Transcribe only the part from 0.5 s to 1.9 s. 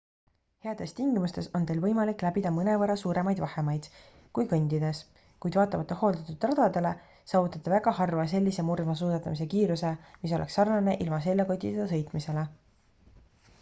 heades tingimustes on teil